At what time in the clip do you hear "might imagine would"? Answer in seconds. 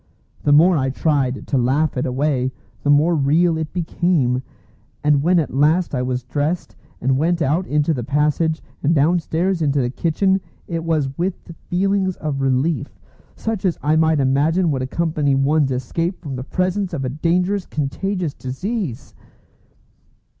13.95-14.81